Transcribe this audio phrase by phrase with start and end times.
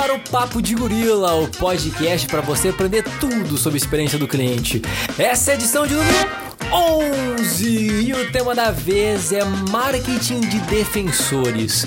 [0.00, 4.26] para o Papo de Gorila, o podcast para você aprender tudo sobre a experiência do
[4.26, 4.80] cliente.
[5.18, 10.60] Essa é a edição de número 11 e o tema da vez é marketing de
[10.60, 11.84] defensores.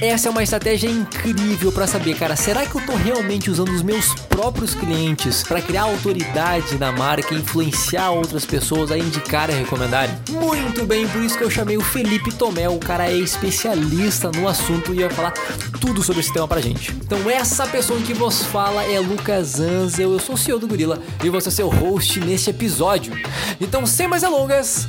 [0.00, 3.82] Essa é uma estratégia incrível para saber, cara, será que eu tô realmente usando os
[3.82, 9.54] meus próprios clientes para criar autoridade na marca e influenciar outras pessoas a indicar e
[9.54, 10.16] recomendarem?
[10.30, 14.48] Muito bem, por isso que eu chamei o Felipe Tomé, o cara é especialista no
[14.48, 15.32] assunto e vai falar
[15.80, 16.90] tudo sobre esse tema pra gente.
[16.90, 20.98] Então essa pessoa que vos fala é Lucas Anzel, eu sou o CEO do Gorila
[21.22, 23.16] e vou ser seu host neste episódio.
[23.60, 24.88] Então sem mais delongas,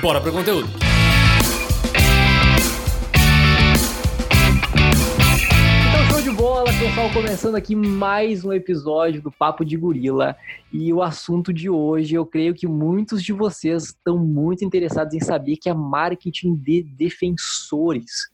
[0.00, 0.68] bora pro conteúdo.
[5.88, 10.34] Então, show de bola, pessoal, começando aqui mais um episódio do Papo de Gorila.
[10.72, 15.20] E o assunto de hoje, eu creio que muitos de vocês estão muito interessados em
[15.20, 18.28] saber que é marketing de defensores.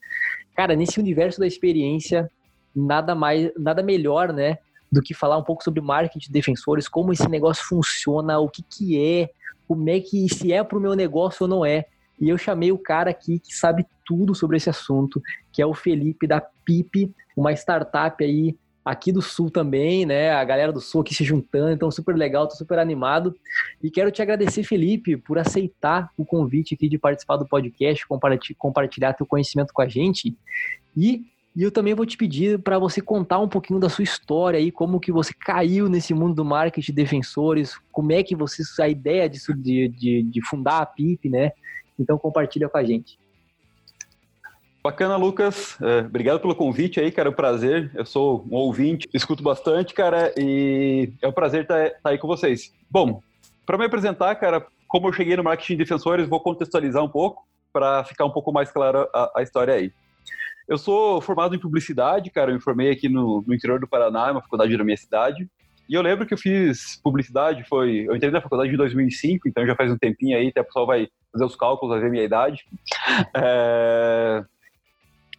[0.57, 2.31] Cara, nesse universo da experiência,
[2.75, 4.57] nada mais, nada melhor, né,
[4.91, 8.63] do que falar um pouco sobre marketing de defensores, como esse negócio funciona, o que
[8.63, 9.29] que é,
[9.69, 11.85] como é que se é para o meu negócio ou não é.
[12.19, 15.75] E eu chamei o cara aqui que sabe tudo sobre esse assunto, que é o
[15.75, 20.31] Felipe da PIP, uma startup aí aqui do Sul também, né?
[20.31, 23.37] A galera do Sul aqui se juntando, então super legal, tô super animado.
[23.83, 28.07] E quero te agradecer, Felipe, por aceitar o convite aqui de participar do podcast,
[28.57, 30.35] compartilhar teu conhecimento com a gente.
[30.97, 31.23] E
[31.57, 34.71] e eu também vou te pedir para você contar um pouquinho da sua história aí,
[34.71, 38.89] como que você caiu nesse mundo do marketing de defensores, como é que você, a
[38.89, 41.53] ideia disso, de, de, de fundar a PIP, né?
[41.99, 43.19] Então compartilha com a gente.
[44.83, 45.77] Bacana, Lucas.
[45.83, 47.29] É, obrigado pelo convite aí, cara.
[47.29, 47.91] É um prazer.
[47.95, 52.29] Eu sou um ouvinte, escuto bastante, cara, e é um prazer estar, estar aí com
[52.29, 52.73] vocês.
[52.89, 53.21] Bom,
[53.67, 57.47] para me apresentar, cara, como eu cheguei no marketing de defensores, vou contextualizar um pouco
[57.73, 59.93] para ficar um pouco mais clara a, a história aí.
[60.69, 62.51] Eu sou formado em publicidade, cara.
[62.51, 65.49] Eu me formei aqui no, no interior do Paraná, uma faculdade da minha cidade.
[65.89, 68.05] E eu lembro que eu fiz publicidade, foi.
[68.07, 70.87] Eu entrei na faculdade em 2005, então já faz um tempinho aí, até o pessoal
[70.87, 72.65] vai fazer os cálculos, vai ver a minha idade.
[73.35, 74.45] É,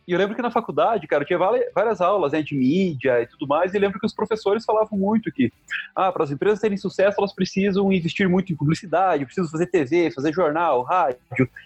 [0.10, 3.46] e eu lembro que na faculdade, cara, tinha várias aulas né, de mídia e tudo
[3.46, 5.54] mais, e lembro que os professores falavam muito que,
[5.96, 10.10] ah, para as empresas terem sucesso, elas precisam investir muito em publicidade, precisam fazer TV,
[10.10, 11.20] fazer jornal, rádio,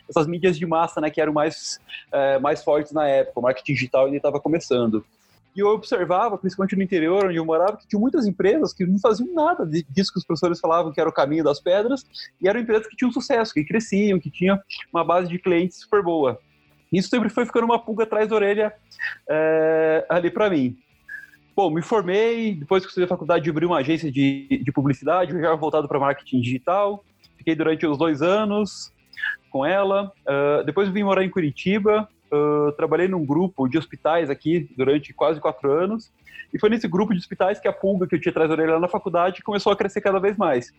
[0.09, 1.80] essas mídias de massa, né, que eram mais,
[2.12, 5.06] é, mais fortes na época, o marketing digital ainda estava começando.
[5.56, 9.00] E eu observava, principalmente no interior onde eu morava, que tinha muitas empresas que não
[9.00, 12.06] faziam nada disso que os professores falavam que era o caminho das pedras,
[12.42, 14.60] e eram empresas que tinham sucesso, que cresciam, que tinham
[14.92, 16.38] uma base de clientes super boa.
[16.94, 18.74] Isso sempre foi ficando uma pulga atrás da orelha
[19.28, 20.78] é, ali para mim.
[21.56, 25.40] Bom, me formei, depois que eu fiz a faculdade, abri uma agência de, de publicidade,
[25.40, 27.04] já voltado para marketing digital.
[27.38, 28.92] Fiquei durante os dois anos
[29.52, 30.12] com ela.
[30.22, 32.08] Uh, depois vim morar em Curitiba.
[32.31, 36.12] Uh, trabalhei num grupo de hospitais aqui durante quase quatro anos.
[36.52, 38.74] E foi nesse grupo de hospitais que a pulga que eu tinha atrás da orelha
[38.74, 40.70] lá na faculdade começou a crescer cada vez mais.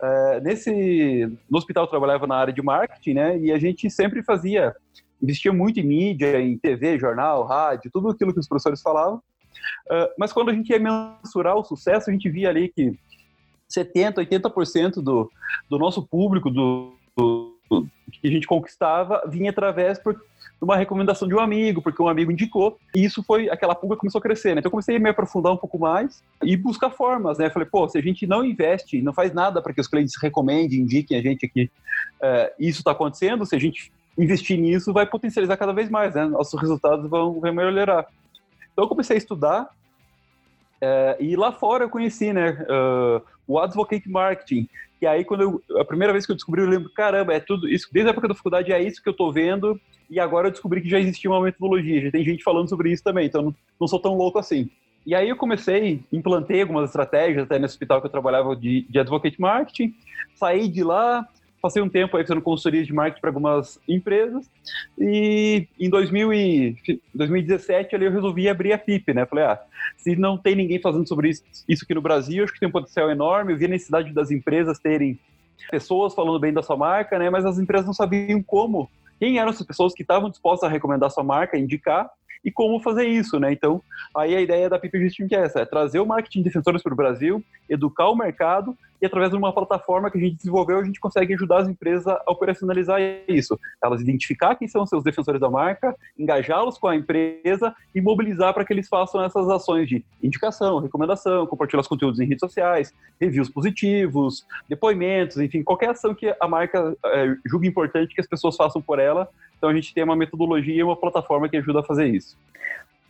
[0.00, 3.38] Uh, nesse, no hospital eu trabalhava na área de marketing, né?
[3.38, 4.74] E a gente sempre fazia
[5.24, 9.16] investia muito em mídia, em TV, jornal, rádio, tudo aquilo que os professores falavam.
[9.86, 12.96] Uh, mas quando a gente ia mensurar o sucesso, a gente via ali que
[13.74, 15.30] 70%, 80% do,
[15.68, 17.56] do nosso público, do, do,
[18.12, 20.20] que a gente conquistava, vinha através por
[20.60, 24.18] uma recomendação de um amigo, porque um amigo indicou, e isso foi, aquela pulga começou
[24.18, 24.60] a crescer, né?
[24.60, 27.50] Então eu comecei a me aprofundar um pouco mais e buscar formas, né?
[27.50, 30.80] Falei, pô, se a gente não investe, não faz nada para que os clientes recomendem,
[30.80, 31.70] indiquem a gente aqui,
[32.20, 36.24] uh, isso está acontecendo, se a gente investir nisso vai potencializar cada vez mais, né?
[36.24, 38.06] Nossos resultados vão, vão melhorar.
[38.72, 39.70] Então eu comecei a estudar
[40.80, 44.68] é, e lá fora eu conheci, né, uh, o Advocate Marketing,
[45.00, 47.66] que aí quando eu, a primeira vez que eu descobri, eu lembro, caramba, é tudo
[47.66, 49.80] isso, desde a época da faculdade é isso que eu tô vendo,
[50.10, 53.02] e agora eu descobri que já existia uma metodologia, já tem gente falando sobre isso
[53.02, 54.68] também, então não, não sou tão louco assim.
[55.06, 58.98] E aí eu comecei, implantei algumas estratégias até nesse hospital que eu trabalhava de, de
[58.98, 59.94] Advocate Marketing,
[60.34, 61.26] saí de lá,
[61.64, 64.50] passei um tempo aí fazendo consultoria de marketing para algumas empresas
[64.98, 66.76] e em 2000 e,
[67.14, 69.24] 2017 ali eu resolvi abrir a PIP, né?
[69.24, 69.58] Falei, ah,
[69.96, 72.72] se não tem ninguém fazendo sobre isso, isso aqui no Brasil, acho que tem um
[72.72, 73.54] potencial enorme.
[73.54, 75.18] Eu vi a necessidade das empresas terem
[75.70, 77.30] pessoas falando bem da sua marca, né?
[77.30, 81.06] Mas as empresas não sabiam como, quem eram essas pessoas que estavam dispostas a recomendar
[81.06, 82.10] a sua marca, indicar
[82.44, 83.50] e como fazer isso, né?
[83.50, 83.80] Então,
[84.14, 86.82] aí a ideia da PIP Justin que é essa, é trazer o marketing de defensores
[86.82, 90.78] para o Brasil, educar o mercado e através de uma plataforma que a gente desenvolveu,
[90.78, 92.98] a gente consegue ajudar as empresas a operacionalizar
[93.28, 93.60] isso.
[93.82, 98.64] Elas identificar quem são seus defensores da marca, engajá-los com a empresa e mobilizar para
[98.64, 103.50] que eles façam essas ações de indicação, recomendação, compartilhar os conteúdos em redes sociais, reviews
[103.50, 108.80] positivos, depoimentos, enfim, qualquer ação que a marca é, julgue importante que as pessoas façam
[108.80, 109.28] por ela.
[109.58, 112.38] Então a gente tem uma metodologia e uma plataforma que ajuda a fazer isso.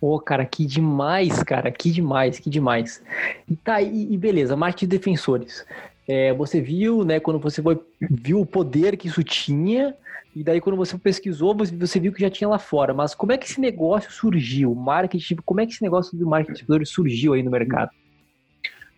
[0.05, 3.03] Pô, cara, que demais, cara, que demais, que demais.
[3.49, 5.65] E tá, e, e beleza, de defensores.
[6.07, 9.97] É, você viu, né, quando você foi, viu o poder que isso tinha,
[10.37, 12.93] e daí quando você pesquisou, você viu que já tinha lá fora.
[12.93, 14.75] Mas como é que esse negócio surgiu?
[14.75, 17.91] Marketing, como é que esse negócio do marketing de defensores surgiu aí no mercado?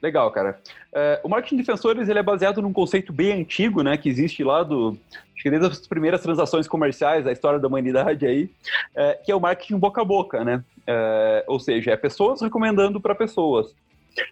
[0.03, 0.61] Legal, cara.
[0.93, 4.43] É, o marketing de defensores ele é baseado num conceito bem antigo, né, que existe
[4.43, 4.99] lá do
[5.37, 8.51] acho que desde as primeiras transações comerciais da história da humanidade aí,
[8.95, 10.65] é, que é o marketing boca a boca, né?
[10.87, 13.75] É, ou seja, é pessoas recomendando para pessoas.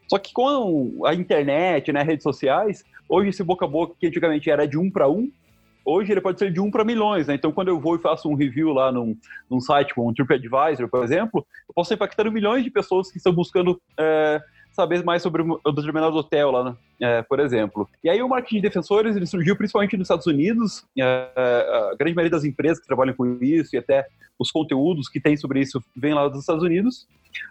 [0.08, 4.50] Só que com a internet, né, redes sociais, hoje esse boca a boca que antigamente
[4.50, 5.30] era de um para um,
[5.84, 7.34] hoje ele pode ser de um para milhões, né?
[7.34, 9.14] Então, quando eu vou e faço um review lá num,
[9.50, 13.18] num site como um TripAdvisor, por exemplo, eu posso estar impactando milhões de pessoas que
[13.18, 14.40] estão buscando é,
[14.74, 16.76] saber mais sobre o determinado hotel lá, né?
[17.00, 17.88] é, por exemplo.
[18.02, 22.14] E aí o marketing de defensores ele surgiu principalmente nos Estados Unidos, é, a grande
[22.14, 24.06] maioria das empresas que trabalham com isso e até
[24.38, 27.06] os conteúdos que tem sobre isso vem lá dos Estados Unidos,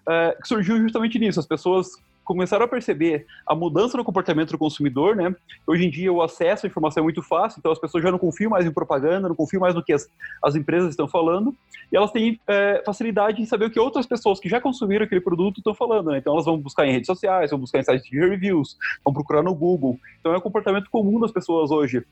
[0.09, 1.87] é, que surgiu justamente nisso, as pessoas
[2.23, 5.35] começaram a perceber a mudança no comportamento do consumidor, né?
[5.67, 8.19] Hoje em dia o acesso à informação é muito fácil, então as pessoas já não
[8.19, 10.09] confiam mais em propaganda, não confiam mais no que as,
[10.43, 11.55] as empresas estão falando,
[11.91, 15.21] e elas têm é, facilidade em saber o que outras pessoas que já consumiram aquele
[15.21, 16.17] produto estão falando, né?
[16.17, 19.43] Então elas vão buscar em redes sociais, vão buscar em sites de reviews, vão procurar
[19.43, 19.99] no Google.
[20.19, 22.05] Então é um comportamento comum das pessoas hoje.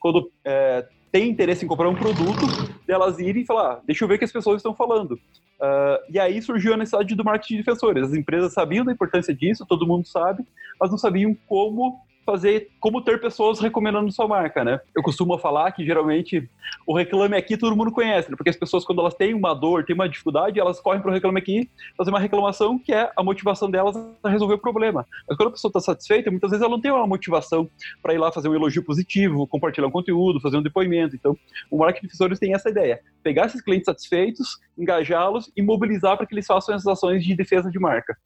[0.00, 2.44] Quando é, tem interesse em comprar um produto,
[2.84, 5.12] delas irem e falar, ah, deixa eu ver o que as pessoas estão falando.
[5.12, 8.08] Uh, e aí surgiu a necessidade do marketing de defensores.
[8.08, 10.44] As empresas sabiam da importância disso, todo mundo sabe,
[10.80, 14.80] mas não sabiam como fazer, como ter pessoas recomendando sua marca, né?
[14.94, 16.48] Eu costumo falar que geralmente
[16.86, 18.36] o Reclame Aqui todo mundo conhece, né?
[18.36, 21.14] porque as pessoas quando elas têm uma dor, têm uma dificuldade, elas correm para o
[21.14, 25.06] Reclame Aqui fazer uma reclamação que é a motivação delas a resolver o problema.
[25.28, 27.68] Mas quando a pessoa está satisfeita, muitas vezes ela não tem uma motivação
[28.02, 31.14] para ir lá fazer um elogio positivo, compartilhar um conteúdo, fazer um depoimento.
[31.16, 31.36] Então,
[31.70, 36.34] o marketing de tem essa ideia: pegar esses clientes satisfeitos, engajá-los e mobilizar para que
[36.34, 38.16] eles façam essas ações de defesa de marca.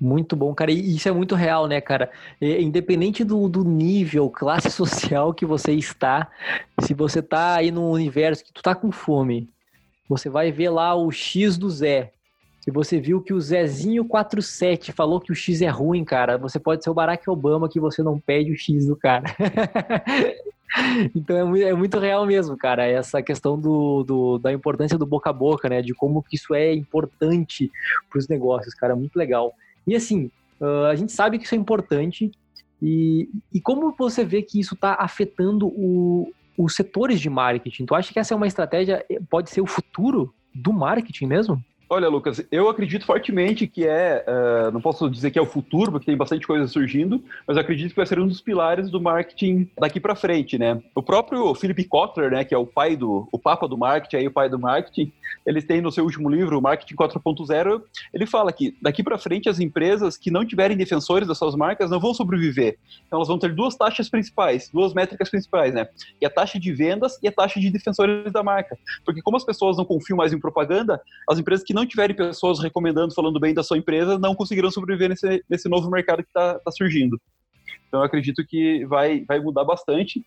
[0.00, 0.70] Muito bom, cara.
[0.70, 2.10] E isso é muito real, né, cara?
[2.40, 6.30] É, independente do, do nível, classe social que você está,
[6.82, 9.48] se você tá aí no universo que tu tá com fome,
[10.08, 12.12] você vai ver lá o X do Zé.
[12.60, 16.58] Se você viu que o Zezinho 47 falou que o X é ruim, cara, você
[16.58, 19.24] pode ser o Barack Obama que você não pede o X do cara.
[21.14, 25.06] então é muito, é muito, real mesmo, cara, essa questão do, do, da importância do
[25.06, 25.82] boca a boca, né?
[25.82, 27.70] De como que isso é importante
[28.10, 29.54] para os negócios, cara, muito legal.
[29.86, 30.30] E assim,
[30.60, 32.30] uh, a gente sabe que isso é importante.
[32.80, 37.86] E, e como você vê que isso está afetando o, os setores de marketing?
[37.86, 41.64] Tu acha que essa é uma estratégia, pode ser o futuro do marketing mesmo?
[41.90, 45.90] Olha, Lucas, eu acredito fortemente que é, uh, não posso dizer que é o futuro,
[45.90, 49.70] porque tem bastante coisa surgindo, mas acredito que vai ser um dos pilares do marketing
[49.78, 50.82] daqui para frente, né?
[50.94, 54.26] O próprio Philip Kotler, né, que é o pai do, o papa do marketing, aí
[54.26, 55.10] o pai do marketing,
[55.46, 57.82] ele tem no seu último livro, Marketing 4.0,
[58.12, 61.90] ele fala que daqui para frente as empresas que não tiverem defensores das suas marcas
[61.90, 62.76] não vão sobreviver.
[63.06, 65.88] Então elas vão ter duas taxas principais, duas métricas principais, né?
[66.20, 68.76] E a taxa de vendas e a taxa de defensores da marca.
[69.06, 72.60] Porque como as pessoas não confiam mais em propaganda, as empresas que não tiverem pessoas
[72.60, 76.58] recomendando, falando bem da sua empresa, não conseguirão sobreviver nesse, nesse novo mercado que está
[76.58, 77.20] tá surgindo.
[77.86, 80.18] Então, eu acredito que vai, vai mudar bastante.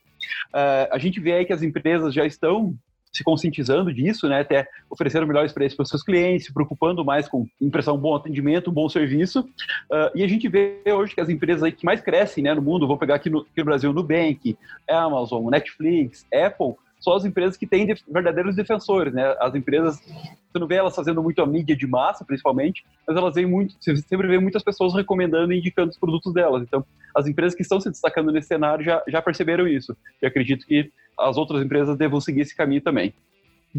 [0.54, 2.76] Uh, a gente vê aí que as empresas já estão
[3.14, 7.28] se conscientizando disso, né, até oferecendo melhores preços para os seus clientes, se preocupando mais
[7.28, 9.42] com impressão, um bom atendimento, um bom serviço.
[9.42, 12.62] Uh, e a gente vê hoje que as empresas aí que mais crescem né, no
[12.62, 14.58] mundo, vou pegar aqui no, aqui no Brasil, Nubank,
[14.90, 19.36] Amazon, Netflix, Apple, são as empresas que têm verdadeiros defensores, né?
[19.40, 23.34] As empresas, você não vê elas fazendo muito a mídia de massa, principalmente, mas elas
[23.34, 26.62] vêm muito, você sempre vê muitas pessoas recomendando e indicando os produtos delas.
[26.62, 29.98] Então, as empresas que estão se destacando nesse cenário já, já perceberam isso.
[30.22, 33.14] E acredito que as outras empresas devam seguir esse caminho também.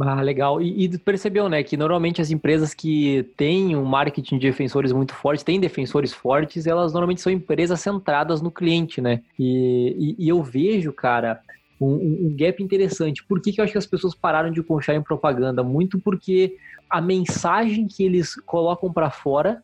[0.00, 0.60] Ah, legal.
[0.60, 5.14] E, e, percebeu, né, que normalmente as empresas que têm um marketing de defensores muito
[5.14, 9.20] forte, têm defensores fortes, elas normalmente são empresas centradas no cliente, né?
[9.38, 11.40] E, e, e eu vejo, cara,
[11.86, 13.24] um, um, gap interessante.
[13.24, 15.62] Por que, que eu acho que as pessoas pararam de confiar em propaganda?
[15.62, 16.56] Muito porque
[16.88, 19.62] a mensagem que eles colocam para fora,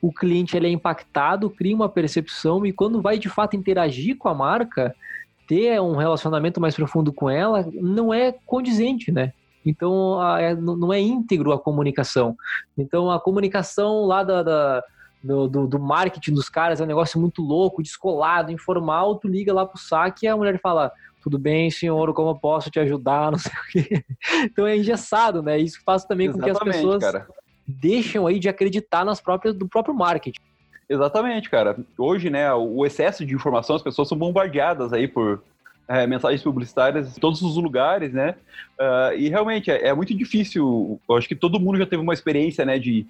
[0.00, 4.28] o cliente ele é impactado, cria uma percepção e quando vai de fato interagir com
[4.28, 4.94] a marca,
[5.48, 9.32] ter um relacionamento mais profundo com ela, não é condizente, né?
[9.64, 12.36] Então, a, é, não é íntegro a comunicação.
[12.78, 14.84] Então, a comunicação lá da, da
[15.22, 19.16] do, do, do, marketing dos caras é um negócio muito louco, descolado, informal.
[19.16, 20.92] Tu liga lá pro saque e a mulher fala:
[21.26, 24.04] tudo bem, senhor, como eu posso te ajudar, não sei o quê.
[24.44, 25.58] Então é engessado, né?
[25.58, 27.26] Isso faz também Exatamente, com que as pessoas cara.
[27.66, 30.38] deixam aí de acreditar nas próprias, do próprio marketing.
[30.88, 31.76] Exatamente, cara.
[31.98, 35.42] Hoje, né, o excesso de informação, as pessoas são bombardeadas aí por
[35.88, 38.36] é, mensagens publicitárias em todos os lugares, né?
[38.78, 41.00] Uh, e realmente é, é, muito difícil.
[41.08, 43.04] Eu acho que todo mundo já teve uma experiência, né, de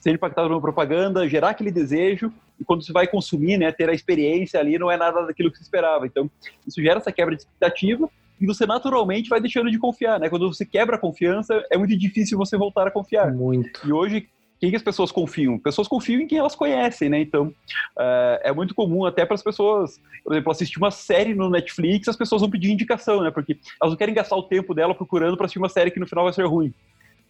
[0.00, 3.92] ser impactado numa propaganda, gerar aquele desejo, e quando você vai consumir, né, ter a
[3.92, 6.06] experiência ali, não é nada daquilo que você esperava.
[6.06, 6.28] Então,
[6.66, 8.08] isso gera essa quebra de expectativa,
[8.40, 10.30] e você naturalmente vai deixando de confiar, né?
[10.30, 13.30] Quando você quebra a confiança, é muito difícil você voltar a confiar.
[13.30, 13.86] Muito.
[13.86, 14.26] E hoje,
[14.58, 15.58] quem que as pessoas confiam?
[15.58, 17.20] Pessoas confiam em quem elas conhecem, né?
[17.20, 21.50] Então, uh, é muito comum até para as pessoas, por exemplo, assistir uma série no
[21.50, 23.30] Netflix, as pessoas vão pedir indicação, né?
[23.30, 26.06] Porque elas não querem gastar o tempo dela procurando para assistir uma série que no
[26.06, 26.72] final vai ser ruim.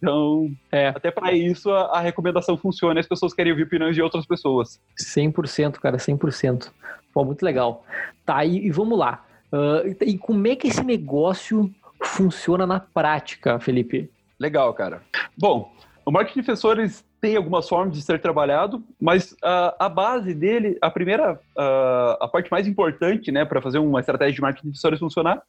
[0.01, 0.87] Então, é.
[0.87, 4.81] até para isso a, a, recomendação funciona as pessoas querem ouvir opiniões de outras pessoas.
[4.99, 6.71] 100%, cara, 100%.
[7.13, 7.85] Pô, muito legal.
[8.25, 9.23] Tá, e, e vamos lá.
[9.53, 11.71] Uh, e como é que esse negócio
[12.03, 14.09] funciona na prática, Felipe?
[14.39, 15.03] Legal, cara.
[15.37, 15.71] Bom,
[16.03, 20.75] o marketing de defensores tem algumas formas de ser trabalhado, mas uh, a base dele,
[20.81, 24.71] a primeira, uh, a parte mais importante, né, para fazer uma estratégia de marketing de
[24.71, 25.43] defensores funcionar,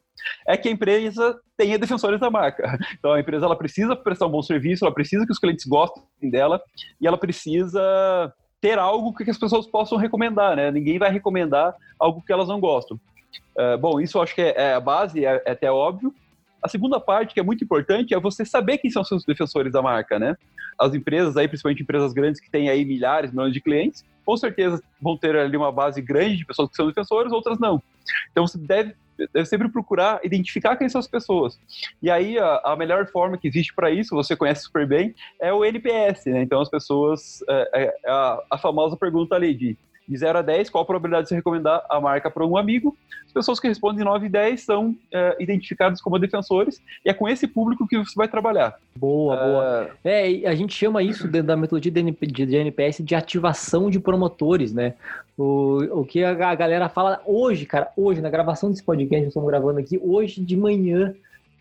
[0.47, 2.79] é que a empresa tenha defensores da marca.
[2.99, 6.05] Então a empresa ela precisa prestar um bom serviço, ela precisa que os clientes gostem
[6.31, 6.61] dela
[7.00, 10.71] e ela precisa ter algo que as pessoas possam recomendar, né?
[10.71, 13.00] Ninguém vai recomendar algo que elas não gostam.
[13.57, 16.14] Uh, bom, isso eu acho que é, é a base, é, é, até óbvio.
[16.62, 19.83] A segunda parte, que é muito importante, é você saber quem são seus defensores da
[19.83, 20.37] marca, né?
[20.78, 24.83] As empresas aí, principalmente empresas grandes que têm aí milhares, milhões de clientes, com certeza
[25.00, 27.83] vão ter ali uma base grande de pessoas que são defensores, outras não.
[28.31, 28.95] Então você deve,
[29.33, 31.59] deve sempre procurar identificar quem são as pessoas.
[32.00, 35.52] E aí a, a melhor forma que existe para isso, você conhece super bem, é
[35.52, 36.42] o NPS, né?
[36.42, 39.76] Então as pessoas, é, é a, a famosa pergunta ali de
[40.12, 42.97] de 0 a 10, qual a probabilidade de você recomendar a marca para um amigo?
[43.26, 47.28] As pessoas que respondem 9 e 10 são é, identificadas como defensores, e é com
[47.28, 48.76] esse público que você vai trabalhar.
[48.95, 49.90] Boa, boa.
[50.04, 54.73] É, é a gente chama isso dentro da metodologia de NPS de ativação de promotores,
[54.73, 54.95] né?
[55.37, 59.81] O, o que a galera fala hoje, cara, hoje, na gravação desse podcast, estamos gravando
[59.81, 61.14] aqui, hoje de manhã,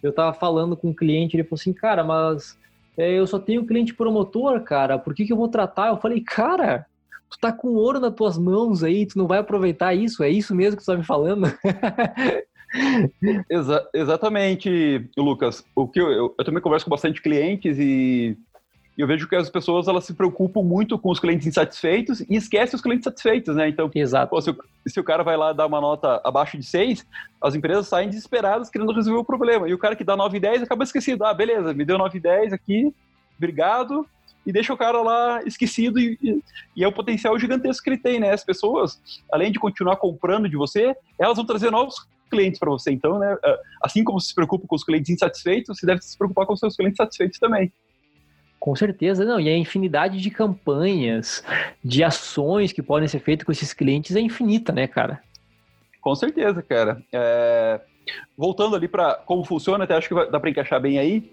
[0.03, 2.57] eu tava falando com um cliente, ele falou assim, cara, mas
[2.97, 5.87] é, eu só tenho cliente promotor, cara, por que, que eu vou tratar?
[5.87, 6.85] Eu falei, cara,
[7.31, 10.21] tu tá com ouro nas tuas mãos aí, tu não vai aproveitar isso?
[10.21, 11.47] É isso mesmo que tu tá me falando?
[13.49, 15.65] Exa exatamente, Lucas.
[15.75, 18.37] O que eu, eu, eu, também converso com bastante clientes e
[18.97, 22.75] eu vejo que as pessoas elas se preocupam muito com os clientes insatisfeitos e esquecem
[22.75, 23.69] os clientes satisfeitos, né?
[23.69, 24.29] Então, Exato.
[24.29, 27.05] Pô, se, o, se, o, cara vai lá dar uma nota abaixo de 6,
[27.41, 29.67] as empresas saem desesperadas querendo resolver o problema.
[29.67, 31.25] E o cara que dá 9 e 10 acaba esquecido.
[31.25, 32.93] Ah, beleza, me deu 9 e 10 aqui,
[33.37, 34.05] obrigado,
[34.45, 36.43] e deixa o cara lá esquecido e, e,
[36.75, 38.31] e, é o potencial gigantesco que ele tem, né?
[38.31, 38.99] As pessoas,
[39.31, 41.95] além de continuar comprando de você, elas vão trazer novos
[42.29, 42.91] clientes para você.
[42.91, 46.17] Então, né, ah, assim como você se preocupa com os clientes insatisfeitos, você deve se
[46.17, 47.71] preocupar com os seus clientes satisfeitos também.
[48.59, 49.39] Com certeza, não.
[49.39, 51.43] E a infinidade de campanhas,
[51.83, 55.21] de ações que podem ser feitas com esses clientes é infinita, né, cara?
[55.99, 57.03] Com certeza, cara.
[57.11, 57.81] É...
[58.37, 61.31] Voltando ali para como funciona, até acho que dá para encaixar bem aí.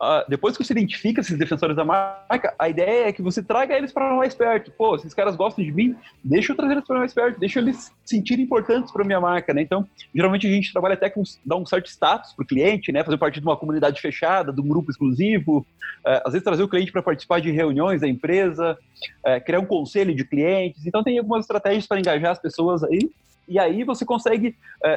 [0.00, 3.76] Uh, depois que você identifica esses defensores da marca, a ideia é que você traga
[3.76, 4.70] eles para mais perto.
[4.70, 7.92] Pô, esses caras gostam de mim, deixa eu trazer eles para mais perto, deixa eles
[8.04, 9.60] sentirem importantes para minha marca, né?
[9.60, 13.02] Então, geralmente a gente trabalha até com dar um certo status para o cliente, né?
[13.02, 15.66] Fazer parte de uma comunidade fechada, de um grupo exclusivo,
[16.06, 18.78] uh, às vezes trazer o cliente para participar de reuniões da empresa,
[19.26, 20.86] uh, criar um conselho de clientes.
[20.86, 23.10] Então, tem algumas estratégias para engajar as pessoas aí.
[23.48, 24.54] E aí você consegue,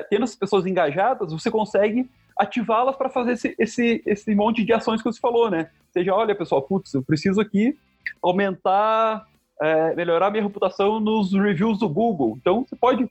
[0.10, 2.10] tendo as pessoas engajadas, você consegue
[2.42, 5.70] ativá-las para fazer esse, esse, esse monte de ações que você falou, né?
[5.92, 7.78] Seja, olha, pessoal, putz, eu preciso aqui
[8.22, 9.28] aumentar,
[9.62, 12.38] é, melhorar minha reputação nos reviews do Google.
[12.42, 13.08] Então, você pode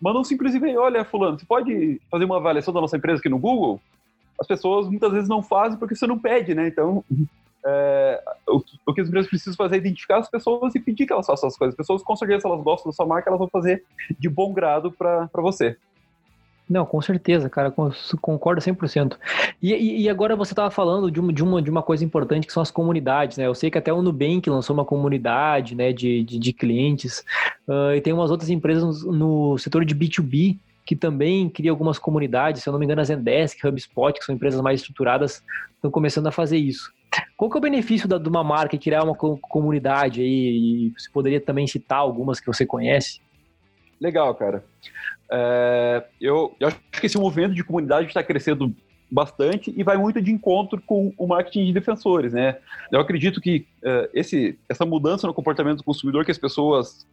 [0.00, 3.30] mandar um simples e-mail, olha, fulano, você pode fazer uma avaliação da nossa empresa aqui
[3.30, 3.80] no Google?
[4.38, 6.68] As pessoas muitas vezes não fazem porque você não pede, né?
[6.68, 7.02] Então,
[7.64, 11.12] é, o, o, que as empresas precisam fazer é identificar as pessoas e pedir que
[11.12, 11.72] elas façam as coisas.
[11.72, 13.84] As pessoas, com certeza, elas gostam da sua marca, elas vão fazer
[14.18, 15.78] de bom grado para você.
[16.68, 17.72] Não, com certeza, cara,
[18.20, 19.16] concordo 100%.
[19.62, 22.52] E, e, agora você estava falando de uma, de, uma, de uma coisa importante que
[22.52, 23.46] são as comunidades, né?
[23.46, 27.24] Eu sei que até o Nubank lançou uma comunidade né, de, de, de clientes,
[27.68, 32.62] uh, e tem umas outras empresas no setor de B2B que também cria algumas comunidades,
[32.62, 35.42] se eu não me engano, a Zendesk, HubSpot, que são empresas mais estruturadas,
[35.74, 36.92] estão começando a fazer isso.
[37.36, 40.86] Qual que é o benefício da, de uma marca criar uma comunidade aí?
[40.86, 43.20] E você poderia também citar algumas que você conhece?
[44.00, 44.64] Legal, cara.
[45.30, 48.74] É, eu, eu, acho que esse movimento de comunidade está crescendo
[49.10, 52.58] bastante e vai muito de encontro com o marketing de defensores, né?
[52.90, 57.06] Eu acredito que é, esse, essa mudança no comportamento do consumidor, que as pessoas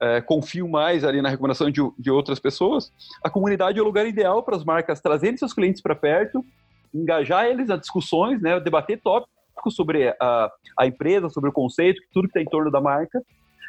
[0.00, 4.06] é, confiam mais ali na recomendação de, de outras pessoas, a comunidade é o lugar
[4.06, 6.44] ideal para as marcas trazerem seus clientes para perto,
[6.92, 8.58] engajar eles a discussões, né?
[8.60, 12.80] Debater tópicos sobre a, a empresa, sobre o conceito, tudo que está em torno da
[12.80, 13.20] marca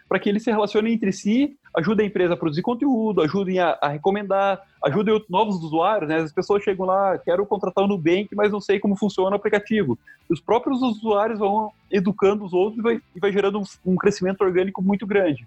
[0.07, 3.77] para que eles se relacionem entre si, ajudem a empresa a produzir conteúdo, ajudem a,
[3.81, 6.17] a recomendar, ajudem novos usuários, né?
[6.17, 9.97] As pessoas chegam lá, quero contratar o Nubank, mas não sei como funciona o aplicativo.
[10.29, 14.41] Os próprios usuários vão educando os outros e vai, e vai gerando um, um crescimento
[14.41, 15.45] orgânico muito grande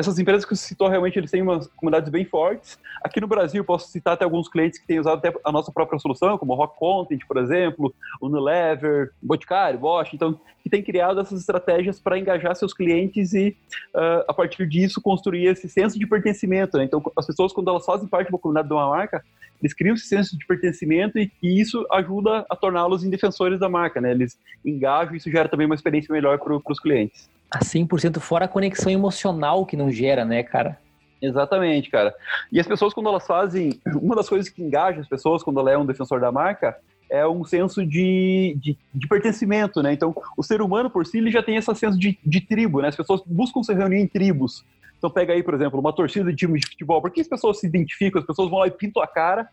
[0.00, 2.78] essas empresas que você citou realmente eles têm umas comunidades bem fortes.
[3.04, 5.98] Aqui no Brasil, posso citar até alguns clientes que têm usado até a nossa própria
[5.98, 12.00] solução, como Rock Content, por exemplo, Unilever, Boticário, Bosch, então, que tem criado essas estratégias
[12.00, 13.56] para engajar seus clientes e,
[13.94, 16.78] uh, a partir disso, construir esse senso de pertencimento.
[16.78, 16.84] Né?
[16.84, 19.22] Então, as pessoas, quando elas fazem parte de uma comunidade de uma marca,
[19.60, 23.68] eles criam esse senso de pertencimento e, e isso ajuda a torná-los em defensores da
[23.68, 24.10] marca, né?
[24.10, 28.44] Eles engajam e isso gera também uma experiência melhor para os clientes a 100% fora
[28.44, 30.78] a conexão emocional que não gera, né, cara?
[31.20, 32.14] Exatamente, cara.
[32.50, 33.80] E as pessoas, quando elas fazem.
[34.00, 36.76] Uma das coisas que engaja as pessoas quando ela é um defensor da marca
[37.10, 39.92] é um senso de, de, de pertencimento, né?
[39.92, 42.88] Então, o ser humano por si ele já tem esse senso de, de tribo, né?
[42.88, 44.64] As pessoas buscam se reunir em tribos.
[44.96, 47.00] Então, pega aí, por exemplo, uma torcida de time de futebol.
[47.00, 48.20] Por que as pessoas se identificam?
[48.20, 49.48] As pessoas vão lá e pintam a cara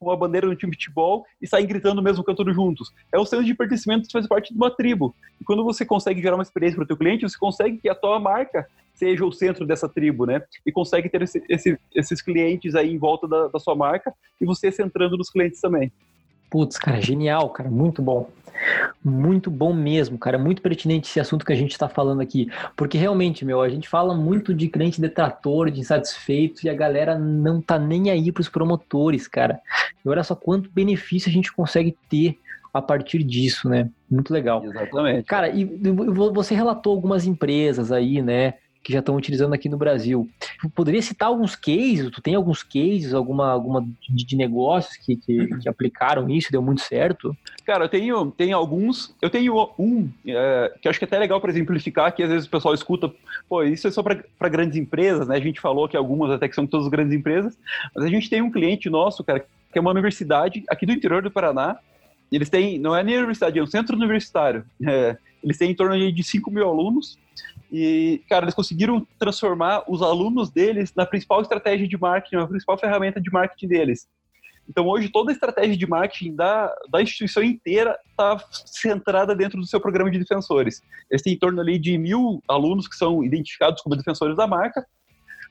[0.00, 2.90] com a bandeira do time de futebol e saem gritando mesmo cantando juntos.
[3.12, 5.14] É o senso de pertencimento que faz parte de uma tribo.
[5.38, 7.94] E quando você consegue gerar uma experiência para o teu cliente, você consegue que a
[7.94, 10.42] tua marca seja o centro dessa tribo, né?
[10.64, 14.46] E consegue ter esse, esse, esses clientes aí em volta da, da sua marca e
[14.46, 15.92] você centrando nos clientes também.
[16.50, 18.28] Putz, cara, genial, cara, muito bom.
[19.02, 20.38] Muito bom mesmo, cara.
[20.38, 22.50] Muito pertinente esse assunto que a gente está falando aqui.
[22.76, 27.18] Porque realmente, meu, a gente fala muito de cliente detrator, de insatisfeito, e a galera
[27.18, 29.60] não tá nem aí para os promotores, cara.
[30.04, 32.38] E olha só quanto benefício a gente consegue ter
[32.72, 33.88] a partir disso, né?
[34.10, 34.64] Muito legal.
[34.64, 35.24] Exatamente.
[35.24, 35.64] Cara, e
[36.32, 38.54] você relatou algumas empresas aí, né?
[38.82, 40.28] Que já estão utilizando aqui no Brasil.
[40.74, 42.10] Poderia citar alguns cases?
[42.10, 46.62] Tu tem alguns cases, alguma, alguma de, de negócios que, que, que, aplicaram isso, deu
[46.62, 47.36] muito certo?
[47.64, 49.14] Cara, eu tenho, tenho alguns.
[49.20, 52.46] Eu tenho um é, que acho que é até legal para exemplificar, que às vezes
[52.46, 53.12] o pessoal escuta,
[53.48, 55.36] pô, isso é só para grandes empresas, né?
[55.36, 57.58] A gente falou que algumas até que são todas grandes empresas,
[57.94, 61.22] mas a gente tem um cliente nosso, cara, que é uma universidade aqui do interior
[61.22, 61.78] do Paraná.
[62.32, 64.64] Eles têm, não é nem universidade, é um centro universitário.
[64.86, 67.18] É, eles têm em torno de 5 mil alunos
[67.70, 72.78] e, cara, eles conseguiram transformar os alunos deles na principal estratégia de marketing, na principal
[72.78, 74.08] ferramenta de marketing deles.
[74.68, 79.66] Então, hoje, toda a estratégia de marketing da, da instituição inteira está centrada dentro do
[79.66, 80.80] seu programa de defensores.
[81.10, 84.86] Eles têm em torno ali de mil alunos que são identificados como defensores da marca,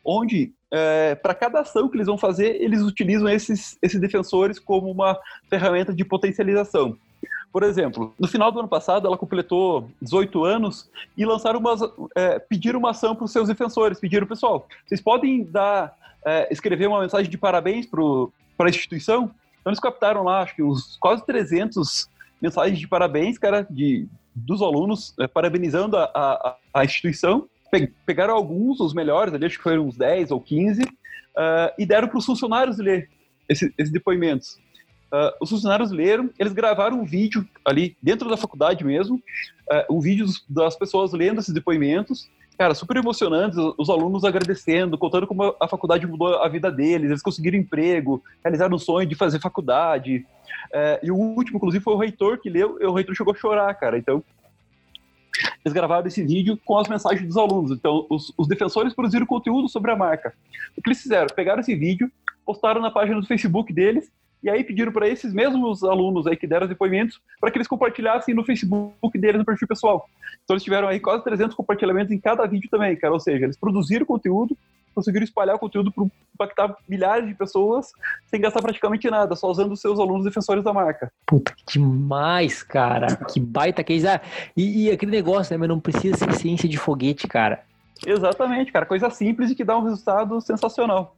[0.05, 4.89] onde, é, para cada ação que eles vão fazer, eles utilizam esses, esses defensores como
[4.89, 5.17] uma
[5.49, 6.97] ferramenta de potencialização.
[7.51, 11.75] Por exemplo, no final do ano passado, ela completou 18 anos e lançaram uma,
[12.15, 16.87] é, pediram uma ação para os seus defensores, pediram, pessoal, vocês podem dar, é, escrever
[16.87, 19.31] uma mensagem de parabéns para a instituição?
[19.59, 22.07] Então eles captaram lá, acho que uns quase 300
[22.39, 27.49] mensagens de parabéns, cara, de, dos alunos, é, parabenizando a, a, a instituição.
[28.05, 30.85] Pegaram alguns, os melhores, ali, acho que foram uns 10 ou 15, uh,
[31.37, 33.09] é, e deram para os funcionários ler
[33.47, 34.59] esse, esses depoimentos.
[35.11, 39.15] Uh, os funcionários leram, eles gravaram um vídeo ali dentro da faculdade mesmo,
[39.71, 45.25] uh, um vídeo das pessoas lendo esses depoimentos, cara, super emocionantes, os alunos agradecendo, contando
[45.25, 49.39] como a faculdade mudou a vida deles, eles conseguiram emprego, realizaram o sonho de fazer
[49.39, 50.25] faculdade.
[50.67, 53.37] Uh, e o último, inclusive, foi o reitor que leu, e o reitor chegou a
[53.37, 53.97] chorar, cara.
[53.97, 54.23] Então,
[55.63, 57.71] eles gravaram esse vídeo com as mensagens dos alunos.
[57.71, 60.33] Então, os, os defensores produziram conteúdo sobre a marca.
[60.77, 61.27] O que eles fizeram?
[61.33, 62.11] Pegaram esse vídeo,
[62.45, 66.47] postaram na página do Facebook deles e aí pediram para esses mesmos alunos aí que
[66.47, 70.07] deram depoimentos para que eles compartilhassem no Facebook deles, no perfil pessoal.
[70.43, 73.13] Então eles tiveram aí quase 300 compartilhamentos em cada vídeo também, cara.
[73.13, 74.57] Ou seja, eles produziram conteúdo,
[74.95, 77.91] conseguiram espalhar o conteúdo para impactar milhares de pessoas
[78.27, 81.11] sem gastar praticamente nada, só usando os seus alunos defensores da marca.
[81.25, 83.15] Puta, que demais, cara.
[83.15, 84.07] Que baita case.
[84.07, 84.21] Ah,
[84.55, 87.61] e, e aquele negócio, né, mas não precisa ser ciência de foguete, cara.
[88.05, 88.85] Exatamente, cara.
[88.85, 91.15] Coisa simples e que dá um resultado sensacional.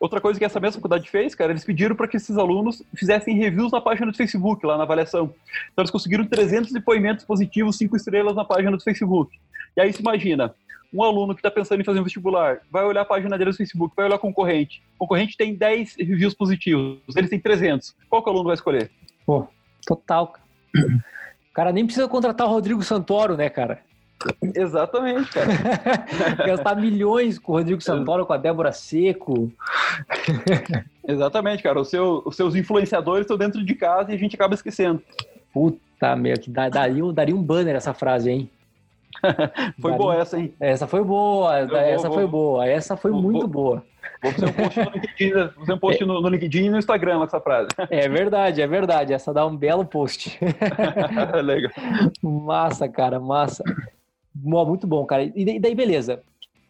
[0.00, 3.36] Outra coisa que essa mesma faculdade fez, cara, eles pediram para que esses alunos fizessem
[3.36, 5.34] reviews na página do Facebook, lá na avaliação.
[5.72, 9.36] Então eles conseguiram 300 depoimentos positivos, 5 estrelas na página do Facebook.
[9.76, 10.54] E aí se imagina,
[10.92, 13.56] um aluno que está pensando em fazer um vestibular, vai olhar a página dele no
[13.56, 14.82] Facebook, vai olhar o concorrente.
[14.96, 17.94] O concorrente tem 10 reviews positivos, eles têm 300.
[18.08, 18.90] Qual que o aluno vai escolher?
[19.26, 19.46] Pô,
[19.86, 20.34] total.
[20.74, 23.80] O cara nem precisa contratar o Rodrigo Santoro, né, cara?
[24.54, 25.48] Exatamente, cara.
[26.46, 29.52] Gastar milhões com o Rodrigo Santoro, com a Débora Seco.
[31.06, 31.82] Exatamente, cara.
[31.84, 35.02] Seu, os seus influenciadores estão dentro de casa e a gente acaba esquecendo.
[35.52, 38.50] Puta, meu, que daria, daria um banner essa frase, hein?
[39.80, 39.98] foi daria...
[39.98, 40.52] boa essa, hein?
[40.60, 42.30] Essa foi boa, Eu essa vou, foi vou...
[42.30, 43.84] boa, essa foi vou, muito boa.
[44.22, 46.06] Vou fazer um post no LinkedIn, fazer um post é.
[46.06, 47.68] no, no, LinkedIn e no Instagram essa frase.
[47.90, 49.12] É verdade, é verdade.
[49.12, 50.38] Essa dá um belo post.
[51.42, 51.70] Legal.
[52.22, 53.62] Massa, cara, massa.
[54.42, 55.24] Muito bom, cara.
[55.34, 56.22] E daí, beleza.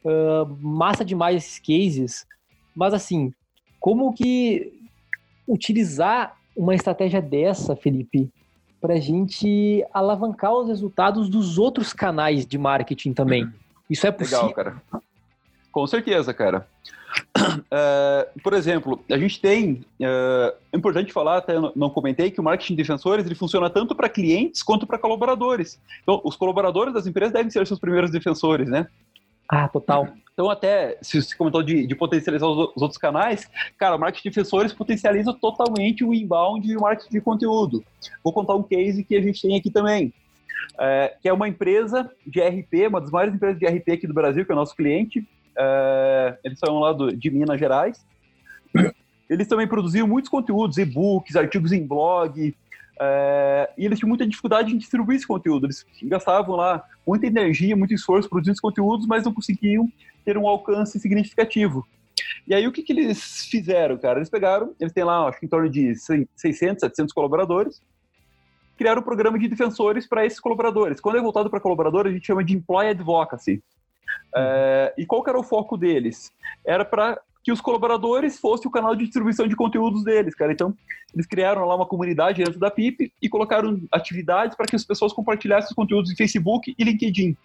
[0.05, 2.27] Uh, massa demais esses cases,
[2.75, 3.33] mas assim,
[3.81, 4.73] como que
[5.47, 8.31] utilizar uma estratégia dessa, Felipe,
[8.81, 13.49] para a gente alavancar os resultados dos outros canais de marketing também?
[13.91, 14.47] Isso é possível?
[14.47, 14.83] Legal, cara.
[15.73, 16.67] Com certeza, cara.
[17.39, 22.45] Uh, por exemplo, a gente tem, uh, é importante falar, até não comentei, que o
[22.45, 25.81] marketing de defensores ele funciona tanto para clientes quanto para colaboradores.
[26.03, 28.87] Então, os colaboradores das empresas devem ser seus primeiros defensores, né?
[29.49, 30.09] Ah, total.
[30.35, 34.29] Então, até, se você comentou de, de potencializar os, os, outros canais, cara, o marketing
[34.29, 37.83] de defensores potencializa totalmente o inbound e o marketing de conteúdo.
[38.23, 40.13] Vou contar um case que a gente tem aqui também,
[40.79, 44.15] é, que é uma empresa de RP, uma das maiores empresas de RP aqui do
[44.15, 45.27] Brasil, que é o nosso cliente.
[45.59, 48.07] É, eles são lá do, de Minas Gerais.
[49.29, 52.55] Eles também produziam muitos conteúdos, e-books, artigos em blog,
[53.01, 55.67] é, e eles tinham muita dificuldade em distribuir esse conteúdo.
[55.67, 59.91] Eles gastavam lá muita energia, muito esforço produzindo esses conteúdos, mas não conseguiam
[60.25, 61.87] ter um alcance significativo.
[62.47, 64.19] E aí o que, que eles fizeram, cara?
[64.19, 67.81] Eles pegaram, eles têm lá, acho que em torno de 600, 700 colaboradores,
[68.77, 71.01] criaram um programa de defensores para esses colaboradores.
[71.01, 73.63] Quando é voltado para colaboradores, a gente chama de Employee Advocacy.
[74.35, 76.33] É, e qual era o foco deles?
[76.65, 80.53] Era para que os colaboradores fossem o canal de distribuição de conteúdos deles, cara.
[80.53, 80.75] Então,
[81.15, 85.13] eles criaram lá uma comunidade dentro da PIP e colocaram atividades para que as pessoas
[85.13, 87.37] compartilhassem os conteúdos em Facebook e LinkedIn.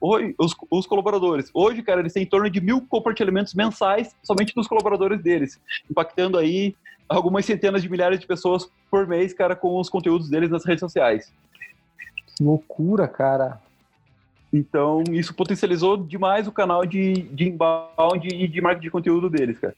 [0.00, 4.66] Os, os, colaboradores, hoje, cara, eles têm em torno de mil compartilhamentos mensais somente dos
[4.66, 6.74] colaboradores deles, impactando aí
[7.08, 10.80] algumas centenas de milhares de pessoas por mês, cara, com os conteúdos deles nas redes
[10.80, 11.32] sociais.
[12.26, 13.60] Que loucura, cara.
[14.52, 19.58] Então, isso potencializou demais o canal de, de inbound e de marketing de conteúdo deles,
[19.58, 19.74] cara.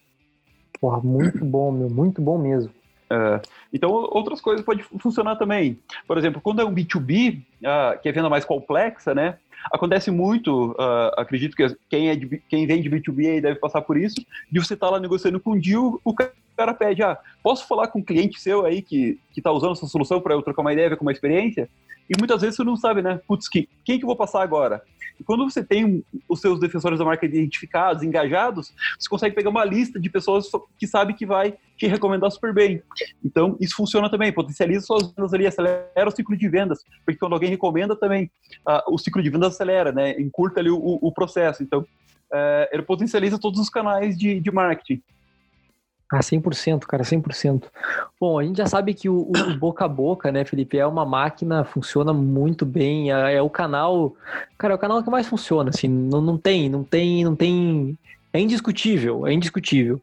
[0.80, 2.72] Porra, muito bom, meu, muito bom mesmo.
[3.11, 3.40] É,
[3.72, 5.78] então, outras coisas podem funcionar também.
[6.06, 9.37] Por exemplo, quando é um B2B, uh, ah, que é venda mais complexa, né?
[9.70, 13.83] Acontece muito, uh, acredito que quem, é de, quem vem de B2B aí deve passar
[13.83, 14.14] por isso,
[14.50, 17.88] de você estar tá lá negociando com o deal, o cara pede, ah, posso falar
[17.88, 20.88] com um cliente seu aí que está usando essa solução para eu trocar uma ideia,
[20.88, 21.68] ver como é a experiência?
[22.10, 23.20] E muitas vezes você não sabe, né?
[23.24, 24.82] Putz, que, quem que eu vou passar agora?
[25.20, 29.64] E quando você tem os seus defensores da marca identificados, engajados, você consegue pegar uma
[29.64, 32.82] lista de pessoas que sabe que vai te recomendar super bem.
[33.24, 37.34] Então, isso funciona também, potencializa suas vendas ali, acelera o ciclo de vendas, porque quando
[37.34, 38.30] alguém recomenda também,
[38.66, 40.18] uh, o ciclo de vendas acelera, né?
[40.18, 41.62] Encurta ali o, o processo.
[41.62, 45.00] Então, uh, ele potencializa todos os canais de, de marketing.
[46.10, 47.66] Ah, 100%, cara, 100%.
[48.20, 51.04] Bom, a gente já sabe que o, o, boca a boca, né, Felipe, é uma
[51.04, 54.16] máquina, funciona muito bem, é, é, o canal,
[54.58, 57.96] cara, é o canal que mais funciona, assim, não, não tem, não tem, não tem,
[58.32, 60.00] é indiscutível, é indiscutível.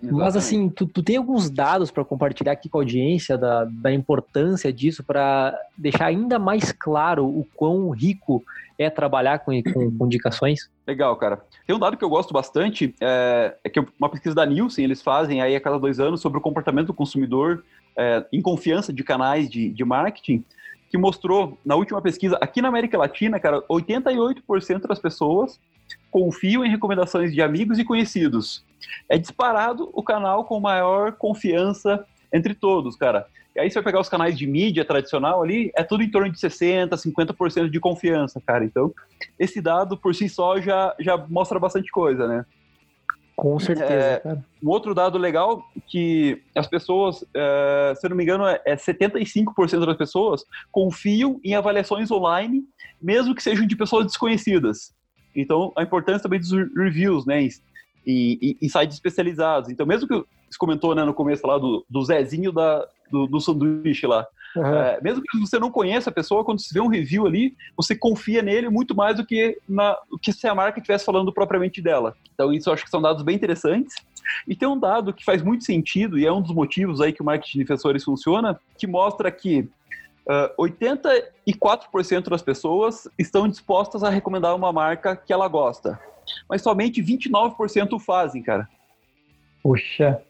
[0.00, 0.24] Exatamente.
[0.24, 3.92] Mas assim, tu, tu tem alguns dados para compartilhar aqui com a audiência da, da
[3.92, 8.44] importância disso para deixar ainda mais claro o quão rico
[8.78, 10.70] é trabalhar com, com, com, indicações?
[10.86, 11.42] Legal, cara.
[11.66, 15.02] Tem um dado que eu gosto bastante, é, é, que uma pesquisa da Nielsen, eles
[15.02, 17.64] fazem aí a cada dois anos sobre o comportamento do consumidor
[17.96, 20.44] é, em confiança de canais de, de marketing,
[20.88, 25.60] que mostrou, na última pesquisa, aqui na América Latina, cara, 88% das pessoas
[26.10, 28.64] confiam em recomendações de amigos e conhecidos.
[29.08, 33.26] É disparado o canal com maior confiança entre todos, cara.
[33.58, 36.30] E aí você vai pegar os canais de mídia tradicional ali, é tudo em torno
[36.30, 38.64] de 60%, 50% de confiança, cara.
[38.64, 38.94] Então,
[39.36, 42.46] esse dado por si só já, já mostra bastante coisa, né?
[43.34, 44.44] Com certeza, é, cara.
[44.62, 49.84] Um outro dado legal que as pessoas, é, se eu não me engano, é 75%
[49.84, 52.62] das pessoas confiam em avaliações online,
[53.02, 54.94] mesmo que sejam de pessoas desconhecidas.
[55.34, 57.42] Então, a importância também dos reviews, né?
[57.42, 57.50] Em,
[58.06, 59.68] em, em sites especializados.
[59.68, 63.40] Então, mesmo que você comentou né, no começo lá do, do Zezinho da, do, do
[63.40, 64.26] sanduíche lá.
[64.56, 64.64] Uhum.
[64.64, 67.94] É, mesmo que você não conheça a pessoa, quando você vê um review ali, você
[67.94, 72.16] confia nele muito mais do que, na, que se a marca estivesse falando propriamente dela.
[72.34, 73.94] Então, isso eu acho que são dados bem interessantes.
[74.46, 77.22] E tem um dado que faz muito sentido, e é um dos motivos aí que
[77.22, 79.68] o marketing de defensores funciona, que mostra que
[80.26, 85.98] uh, 84% das pessoas estão dispostas a recomendar uma marca que ela gosta.
[86.48, 88.68] Mas somente 29% o fazem, cara.
[89.62, 90.22] Puxa.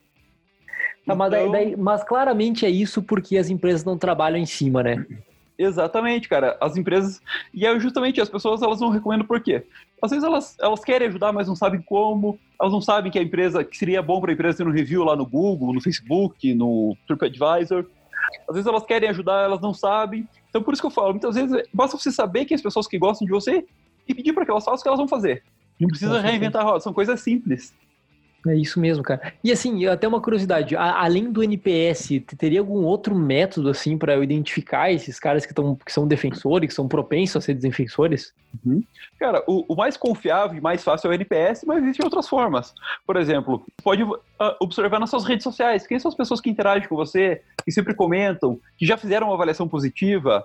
[1.08, 1.50] Tá, mas, então...
[1.50, 5.06] daí, mas claramente é isso porque as empresas não trabalham em cima, né?
[5.58, 6.56] Exatamente, cara.
[6.60, 7.20] As empresas.
[7.52, 9.64] E é justamente as pessoas elas não recomendam por quê?
[10.02, 12.38] Às vezes elas, elas querem ajudar, mas não sabem como.
[12.60, 15.02] Elas não sabem que a empresa, que seria bom para a empresa ter um review
[15.02, 17.86] lá no Google, no Facebook, no TripAdvisor.
[18.46, 20.28] Às vezes elas querem ajudar, elas não sabem.
[20.50, 22.98] Então por isso que eu falo, muitas vezes basta você saber que as pessoas que
[22.98, 23.64] gostam de você
[24.06, 25.42] e pedir para que elas façam o que elas vão fazer.
[25.80, 27.74] Não precisa reinventar a roda, são coisas simples.
[28.46, 29.32] É isso mesmo, cara.
[29.42, 34.14] E assim, até uma curiosidade, a, além do NPS, teria algum outro método assim para
[34.14, 38.32] eu identificar esses caras que, tão, que são defensores, que são propensos a ser defensores?
[38.64, 38.82] Uhum.
[39.18, 42.72] Cara, o, o, mais confiável e mais fácil é o NPS, mas existem outras formas.
[43.04, 44.16] Por exemplo, pode uh,
[44.60, 47.92] observar nas suas redes sociais quem são as pessoas que interagem com você, que sempre
[47.92, 50.44] comentam, que já fizeram uma avaliação positiva.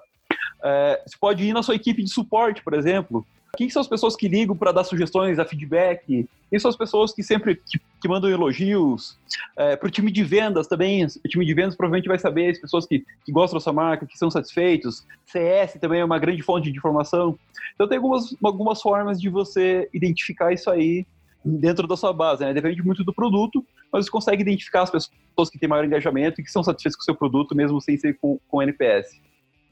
[0.59, 4.15] Uh, você pode ir na sua equipe de suporte, por exemplo, quem são as pessoas
[4.15, 6.27] que ligam para dar sugestões, dar feedback?
[6.49, 7.61] Quem são as pessoas que sempre
[8.01, 9.17] que, mandam elogios?
[9.55, 12.59] É, para o time de vendas também, o time de vendas provavelmente vai saber as
[12.59, 15.05] pessoas que, que gostam da sua marca, que são satisfeitos.
[15.25, 17.37] CS também é uma grande fonte de informação.
[17.75, 21.05] Então tem algumas, algumas formas de você identificar isso aí
[21.45, 22.53] dentro da sua base, né?
[22.53, 26.43] Depende muito do produto, mas você consegue identificar as pessoas que têm maior engajamento e
[26.43, 29.21] que são satisfeitas com o seu produto, mesmo sem ser com, com NPS.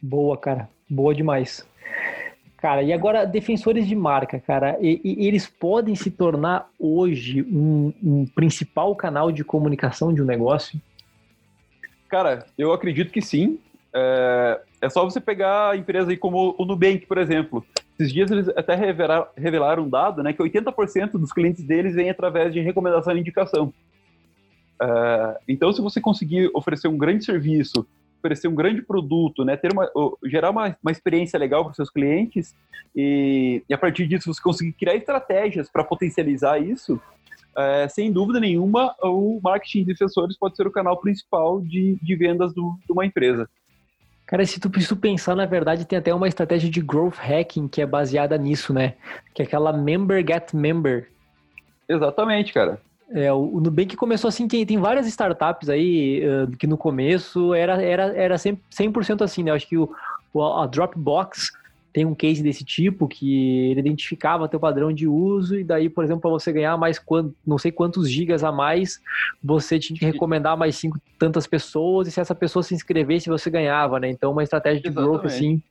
[0.02, 0.70] Boa, cara.
[0.90, 1.66] Boa demais.
[2.62, 7.92] Cara, e agora, defensores de marca, cara, e, e eles podem se tornar hoje um,
[8.04, 10.80] um, principal canal de comunicação de um negócio?
[12.08, 13.58] Cara, eu acredito que sim.
[13.92, 17.66] É, é só você pegar a empresa aí como o Nubank, por exemplo.
[17.98, 22.12] Esses dias eles até revelaram, revelaram um dado, né, que 80% dos clientes deles vêm
[22.12, 23.74] através de recomendação e indicação.
[24.80, 27.88] É, então, se você conseguir oferecer um grande serviço
[28.22, 29.90] oferecer um grande produto, né, ter uma,
[30.24, 32.56] gerar uma, uma experiência legal para os seus clientes
[32.96, 37.02] e, e, a partir disso você conseguir criar estratégias para potencializar isso,
[37.58, 42.16] é, sem dúvida nenhuma, o marketing de assessores pode ser o canal principal de, de
[42.16, 43.50] vendas do, de uma empresa.
[44.26, 47.82] Cara, se tu, precisa pensar, na verdade, tem até uma estratégia de growth hacking que
[47.82, 48.94] é baseada nisso, né?
[49.34, 51.10] Que é aquela member get member.
[51.90, 52.80] Exatamente, cara.
[53.14, 57.82] É, o Nubank começou assim, tem, tem várias startups aí uh, que no começo era,
[57.82, 59.52] era, era 100%, 100% assim, né?
[59.52, 59.90] Acho que o,
[60.42, 61.52] a Dropbox
[61.94, 66.06] tem um case desse tipo que ele identificava teu padrão de uso e daí, por
[66.06, 69.02] exemplo, para você ganhar mais quanto, não sei quantos gigas a mais,
[69.44, 73.50] você tinha que recomendar mais cinco tantas pessoas e se essa pessoa se inscrevesse, você
[73.50, 74.10] ganhava, né?
[74.10, 75.12] Então, uma estratégia de Exatamente.
[75.12, 75.62] growth assim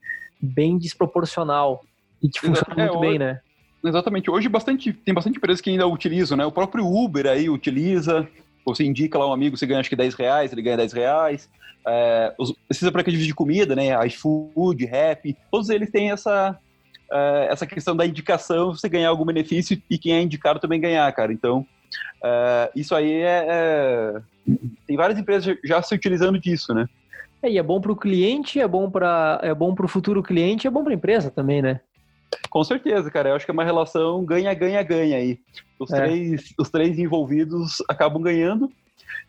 [0.41, 1.83] bem desproporcional
[2.23, 3.41] e que funciona é, muito bem, né?
[3.85, 4.31] Exatamente.
[4.31, 6.45] Hoje bastante, tem bastante empresas que ainda utilizam, né?
[6.45, 8.29] O próprio Uber aí utiliza.
[8.65, 11.49] Você indica lá um amigo, você ganha acho que 10 reais, ele ganha 10 reais.
[11.87, 14.07] É, os, esses aplicativos de comida, né?
[14.07, 16.59] iFood, Rap, todos eles têm essa,
[17.11, 21.11] é, essa questão da indicação, você ganhar algum benefício e quem é indicado também ganhar,
[21.13, 21.33] cara.
[21.33, 21.67] Então,
[22.23, 24.21] é, isso aí é, é,
[24.87, 26.87] Tem várias empresas já se utilizando disso, né?
[27.43, 30.67] É, e é bom para o cliente, é bom para é bom o futuro cliente,
[30.67, 31.81] é bom para a empresa também, né?
[32.49, 33.31] Com certeza, cara.
[33.31, 35.39] Eu acho que é uma relação ganha-ganha-ganha aí.
[35.79, 36.03] Os, é.
[36.03, 38.71] três, os três envolvidos acabam ganhando.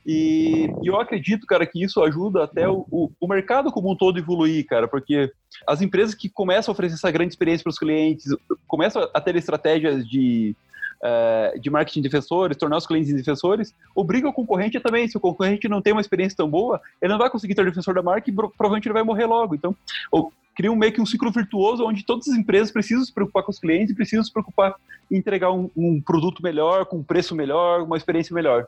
[0.06, 3.96] E, e, eu acredito, cara, que isso ajuda até o, o, o, mercado como um
[3.96, 5.32] todo evoluir, cara, porque
[5.68, 8.26] as empresas que começam a oferecer essa grande experiência para os clientes,
[8.68, 10.56] começam a ter estratégias de,
[11.04, 15.08] uh, de marketing de defensores, tornar os clientes defensores, obriga o concorrente também.
[15.08, 17.94] Se o concorrente não tem uma experiência tão boa, ele não vai conseguir ter defensor
[17.94, 19.54] da marca e provavelmente ele vai morrer logo.
[19.54, 19.76] Então,
[20.56, 23.52] cria um, meio que um ciclo virtuoso onde todas as empresas precisam se preocupar com
[23.52, 24.76] os clientes e precisam se preocupar
[25.10, 28.68] em entregar um, um produto melhor, com um preço melhor, uma experiência melhor.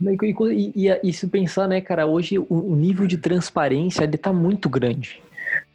[0.00, 4.32] E, e, e, se pensar, né, cara, hoje o, o nível de transparência ele tá
[4.32, 5.22] muito grande.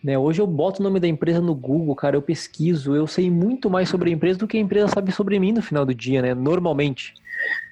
[0.03, 0.17] Né?
[0.17, 3.69] Hoje eu boto o nome da empresa no Google, cara, eu pesquiso, eu sei muito
[3.69, 6.21] mais sobre a empresa do que a empresa sabe sobre mim no final do dia,
[6.21, 6.33] né?
[6.33, 7.13] Normalmente.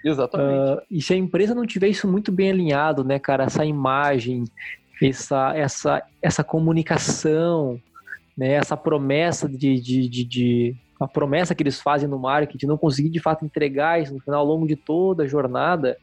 [0.04, 0.80] Exatamente.
[0.80, 4.46] Uh, e se a empresa não tiver isso muito bem alinhado, né, cara, essa imagem,
[5.02, 7.80] essa, essa, essa comunicação,
[8.38, 12.78] né, essa promessa de, de, de, de, a promessa que eles fazem no marketing, não
[12.78, 15.98] conseguir de fato entregar isso no final, ao longo de toda a jornada,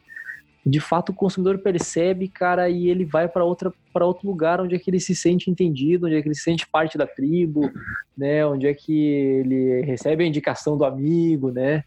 [0.66, 4.74] de fato o consumidor percebe, cara, e ele vai para outra para outro lugar onde
[4.74, 7.70] é que ele se sente entendido, onde é que ele se sente parte da tribo,
[8.16, 11.84] né, onde é que ele recebe a indicação do amigo, né?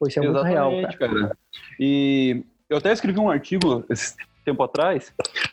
[0.00, 0.96] Pois é muito real, cara.
[0.96, 1.36] cara.
[1.78, 5.12] E eu até escrevi um artigo esse tempo atrás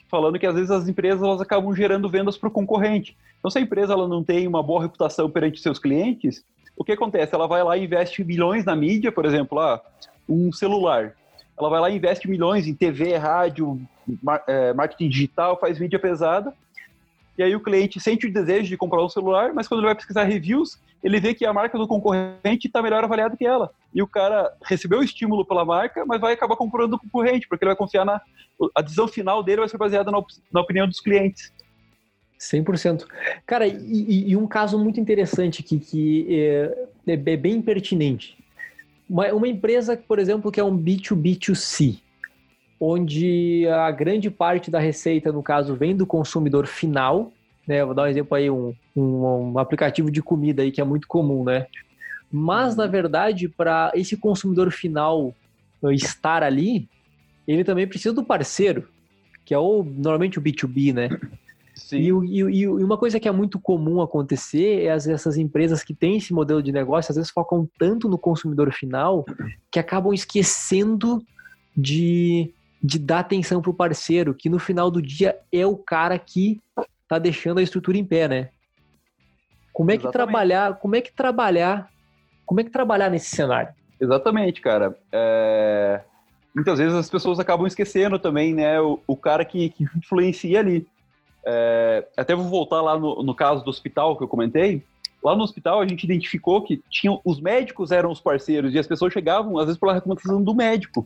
[0.09, 3.15] falando que às vezes as empresas elas acabam gerando vendas para o concorrente.
[3.39, 6.43] Então se a empresa ela não tem uma boa reputação perante seus clientes,
[6.77, 7.33] o que acontece?
[7.33, 9.81] Ela vai lá e investe milhões na mídia, por exemplo, lá,
[10.27, 11.15] um celular
[11.57, 13.79] ela vai lá e investe milhões em TV, rádio,
[14.45, 16.53] é, marketing digital, faz mídia pesada.
[17.37, 19.95] E aí o cliente sente o desejo de comprar um celular, mas quando ele vai
[19.95, 23.71] pesquisar reviews, ele vê que a marca do concorrente está melhor avaliada que ela.
[23.93, 27.63] E o cara recebeu o estímulo pela marca, mas vai acabar comprando do concorrente, porque
[27.63, 28.21] ele vai confiar na...
[28.73, 30.31] A decisão final dele vai ser baseada na, op...
[30.51, 31.51] na opinião dos clientes.
[32.39, 33.05] 100%.
[33.45, 38.37] Cara, e, e, um caso muito interessante aqui, que é, é bem pertinente.
[39.09, 41.99] Uma, uma empresa, por exemplo, que é um B2B2C,
[42.79, 47.31] onde a grande parte da receita, no caso, vem do consumidor final,
[47.67, 47.83] né?
[47.83, 51.07] Vou dar um exemplo aí, um, um, um aplicativo de comida aí que é muito
[51.07, 51.67] comum, né?
[52.31, 55.33] Mas, na verdade, para esse consumidor final
[55.91, 56.89] estar ali,
[57.47, 58.87] ele também precisa do parceiro,
[59.45, 61.09] que é o, normalmente o B2B, né?
[61.75, 61.97] Sim.
[61.97, 65.93] E, e, e, uma coisa que é muito comum acontecer é as, essas empresas que
[65.93, 69.25] têm esse modelo de negócio, às vezes focam tanto no consumidor final
[69.69, 71.21] que acabam esquecendo
[71.75, 72.53] de,
[72.85, 76.61] de dar atenção para o parceiro, que no final do dia é o cara que
[77.07, 78.49] tá deixando a estrutura em pé, né?
[79.73, 80.31] Como é que Exatamente.
[80.31, 81.89] trabalhar, como é que trabalhar,
[82.45, 83.73] como é que trabalhar nesse cenário?
[83.99, 84.95] Exatamente, cara.
[85.11, 86.01] É...
[86.53, 90.87] Muitas vezes as pessoas acabam esquecendo também, né, o, o cara que, que influencia ali.
[91.45, 94.81] É, até vou voltar lá no, no, caso do hospital que eu comentei.
[95.21, 98.87] Lá no hospital a gente identificou que tinham, os médicos eram os parceiros e as
[98.87, 101.05] pessoas chegavam, às vezes, pela recomendação do médico.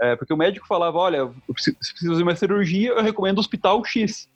[0.00, 3.84] É, porque o médico falava: olha, preciso, preciso fazer uma cirurgia, eu recomendo o hospital
[3.84, 4.28] X.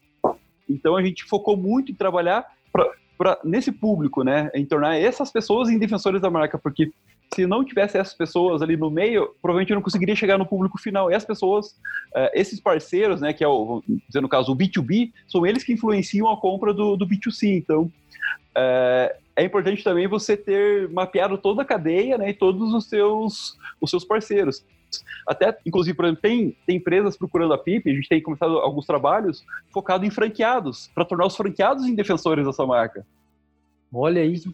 [0.68, 4.51] Então a gente focou muito em trabalhar pra, pra, nesse público, né?
[4.55, 6.92] Em tornar essas pessoas em defensores da marca, porque
[7.35, 10.79] se não tivesse essas pessoas ali no meio, provavelmente eu não conseguiria chegar no público
[10.79, 11.11] final.
[11.11, 11.68] E as pessoas,
[12.14, 15.73] uh, esses parceiros, né, que é o, dizer no caso, o B2B, são eles que
[15.73, 17.57] influenciam a compra do, do B2C.
[17.57, 22.87] Então, uh, é importante também você ter mapeado toda a cadeia, né, e todos os
[22.87, 24.64] seus, os seus parceiros.
[25.24, 28.85] Até, inclusive, por exemplo, tem, tem empresas procurando a PIP, a gente tem começado alguns
[28.85, 33.07] trabalhos focado em franqueados, para tornar os franqueados em defensores da sua marca.
[33.94, 34.53] Olha isso.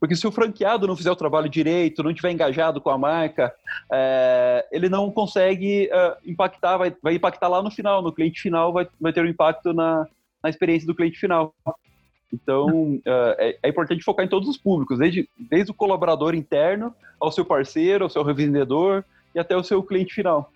[0.00, 3.54] Porque se o franqueado não fizer o trabalho direito, não estiver engajado com a marca,
[3.92, 8.72] é, ele não consegue é, impactar, vai, vai impactar lá no final, no cliente final,
[8.72, 10.08] vai, vai ter um impacto na,
[10.42, 11.54] na experiência do cliente final.
[12.32, 17.32] Então, é, é, importante focar em todos os públicos, desde, desde o colaborador interno, ao
[17.32, 20.52] seu parceiro, ao seu revendedor e até o seu cliente final.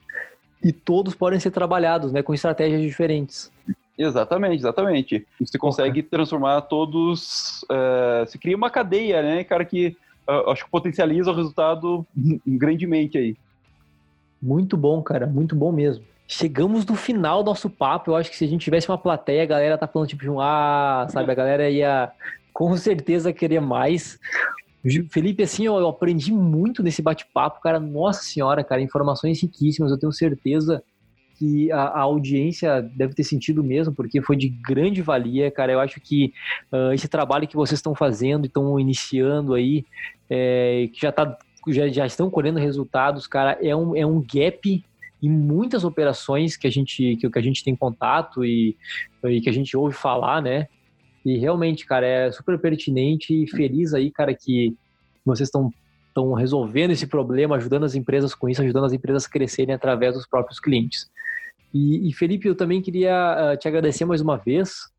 [0.62, 3.50] E todos podem ser trabalhados, né, com estratégias diferentes.
[3.98, 5.26] Exatamente, exatamente.
[5.40, 7.62] Você consegue transformar todos.
[7.64, 9.96] Uh, se cria uma cadeia, né, cara, que
[10.28, 12.06] uh, acho que potencializa o resultado
[12.46, 13.36] grandemente aí.
[14.40, 16.04] Muito bom, cara, muito bom mesmo.
[16.26, 18.10] Chegamos no final do nosso papo.
[18.10, 21.06] Eu acho que se a gente tivesse uma plateia, a galera tá falando tipo, ah,
[21.10, 22.10] sabe, a galera ia
[22.52, 24.18] com certeza querer mais.
[25.10, 27.78] Felipe, assim, eu aprendi muito nesse bate-papo, cara.
[27.78, 29.90] Nossa senhora, cara, informações riquíssimas.
[29.90, 30.82] Eu tenho certeza
[31.38, 35.72] que a, a, audiência deve ter sentido mesmo, porque foi de grande valia, cara.
[35.72, 36.32] Eu acho que
[36.72, 39.84] uh, esse trabalho que vocês estão fazendo estão iniciando aí,
[40.30, 41.36] é, que já, tá,
[41.68, 44.84] já, já estão colhendo resultados, cara, é um, é um gap
[45.22, 48.76] em muitas operações que a gente, que, que a gente tem contato e,
[49.24, 50.66] e que a gente ouve falar, né?
[51.24, 54.74] E realmente, cara, é super pertinente e feliz aí, cara, que
[55.24, 55.72] vocês estão
[56.08, 60.14] estão resolvendo esse problema, ajudando as empresas com isso, ajudando as empresas a crescerem através
[60.14, 61.10] dos próprios clientes.
[61.72, 64.90] E, e Felipe, eu também queria uh, te agradecer mais uma vez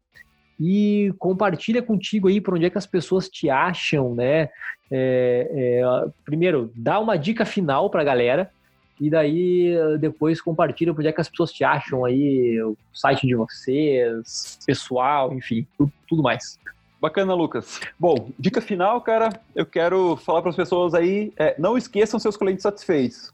[0.60, 4.50] e compartilha contigo aí por onde é que as pessoas te acham, né?
[4.92, 5.82] É, é,
[6.26, 8.50] primeiro, dá uma dica final para a galera
[8.99, 13.36] e daí depois compartilha onde é que as pessoas te acham aí, o site de
[13.36, 16.60] vocês, pessoal, enfim, tudo, tudo mais.
[17.03, 17.82] Bacana, Lucas.
[17.99, 22.38] Bom, dica final, cara, eu quero falar para as pessoas aí, é, não esqueçam seus
[22.38, 23.34] clientes satisfeitos.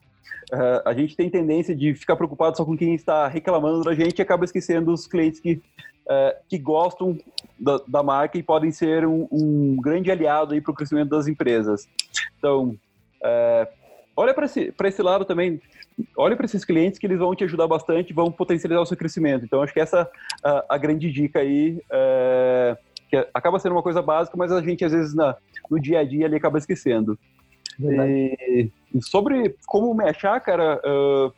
[0.51, 4.17] Uh, a gente tem tendência de ficar preocupado só com quem está reclamando da gente
[4.17, 5.61] e acaba esquecendo os clientes que,
[6.07, 7.15] uh, que gostam
[7.59, 11.87] da, da, marca e podem ser um, um grande aliado para o crescimento das empresas.
[12.39, 12.69] Então,
[13.21, 13.78] uh,
[14.19, 15.61] olha para esse, esse lado também,
[16.17, 19.45] olha para esses clientes que eles vão te ajudar bastante, vão potencializar o seu crescimento.
[19.45, 20.09] Então, acho que essa
[20.45, 21.81] é a grande dica aí,
[23.09, 25.37] que acaba sendo uma coisa básica, mas a gente às vezes na,
[25.71, 27.17] no dia a dia ali acaba esquecendo.
[27.79, 28.69] E,
[29.01, 31.33] sobre como me achar, cara, uh,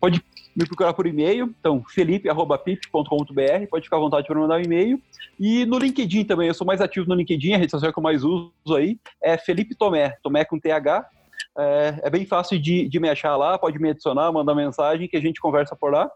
[0.00, 0.20] pode
[0.56, 5.00] me procurar por e-mail, então felipe.pip.com.br, pode ficar à vontade para mandar um e-mail.
[5.38, 8.02] E no LinkedIn também, eu sou mais ativo no LinkedIn, a rede social que eu
[8.02, 11.06] mais uso aí é Felipe Tomé, Tomé com TH.
[11.58, 15.16] É, é bem fácil de, de me achar lá, pode me adicionar, mandar mensagem que
[15.16, 16.10] a gente conversa por lá.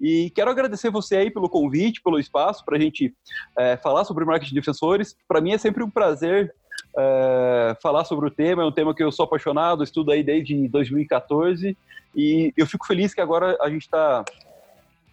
[0.00, 3.14] E quero agradecer você aí pelo convite, pelo espaço para a gente
[3.56, 5.16] é, falar sobre marketing de defensores.
[5.26, 6.54] Para mim é sempre um prazer
[6.96, 8.62] é, falar sobre o tema.
[8.62, 11.76] É um tema que eu sou apaixonado, estudo aí desde 2014
[12.14, 14.24] e eu fico feliz que agora a gente está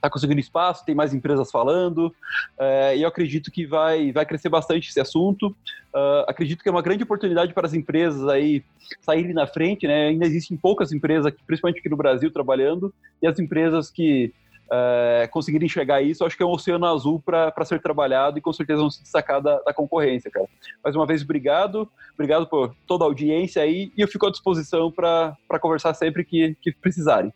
[0.01, 2.13] tá conseguindo espaço, tem mais empresas falando,
[2.59, 5.47] é, e eu acredito que vai, vai crescer bastante esse assunto.
[5.93, 8.63] Uh, acredito que é uma grande oportunidade para as empresas aí
[9.01, 10.07] saírem na frente, né?
[10.07, 14.33] Ainda existem poucas empresas, principalmente aqui no Brasil, trabalhando, e as empresas que
[14.71, 18.51] é, conseguirem enxergar isso, acho que é um oceano azul para ser trabalhado e com
[18.51, 20.47] certeza vão se destacar da, da, concorrência, cara.
[20.83, 24.91] Mais uma vez, obrigado, obrigado por toda a audiência aí e eu fico à disposição
[24.91, 27.31] para conversar sempre que, que precisarem.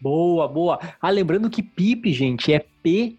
[0.00, 0.78] Boa, boa.
[1.00, 3.16] Ah, lembrando que PIP, gente, é P-E-E-P-I,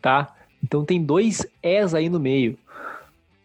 [0.00, 0.34] tá?
[0.62, 2.58] Então tem dois Es aí no meio.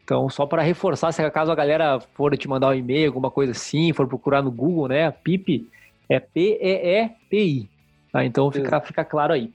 [0.04, 3.54] Então, só para reforçar, se caso a galera for te mandar um e-mail, alguma coisa
[3.54, 5.10] assim, for procurar no Google, né?
[5.10, 5.70] PIP
[6.10, 7.70] é P-E-E-P-I.
[8.12, 8.26] Tá?
[8.26, 9.52] Então, fica, fica claro aí.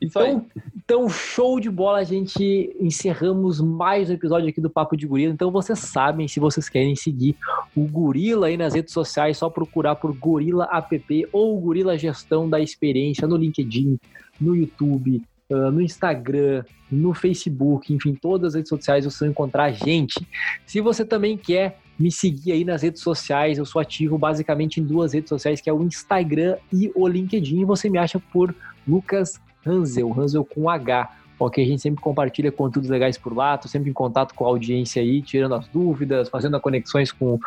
[0.00, 5.06] Então, então, show de bola, a gente encerramos mais um episódio aqui do Papo de
[5.06, 5.32] Gorila.
[5.32, 7.36] Então, vocês sabem, se vocês querem seguir
[7.74, 12.60] o Gorila aí nas redes sociais, só procurar por Gorila App ou Gorila Gestão da
[12.60, 13.98] Experiência no LinkedIn,
[14.38, 19.64] no YouTube, ah, no Instagram, no Facebook, enfim, todas as redes sociais você vai encontrar
[19.64, 20.26] a gente.
[20.66, 24.84] Se você também quer me seguir aí nas redes sociais, eu sou ativo basicamente em
[24.84, 27.64] duas redes sociais, que é o Instagram e o LinkedIn.
[27.64, 28.54] Você me acha por
[28.86, 31.10] Lucas Hansel, Hansel com H.
[31.38, 34.48] Ok, a gente sempre compartilha conteúdos legais por lá, tô sempre em contato com a
[34.48, 37.38] audiência aí, tirando as dúvidas, fazendo conexões com,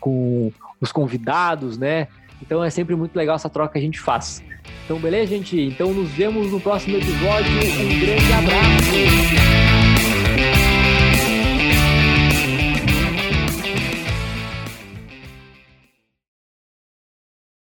[0.00, 0.50] com
[0.80, 2.08] os convidados, né?
[2.40, 4.42] Então é sempre muito legal essa troca que a gente faz.
[4.84, 5.60] Então, beleza, gente?
[5.60, 7.50] Então nos vemos no próximo episódio.
[7.52, 9.43] Um grande abraço!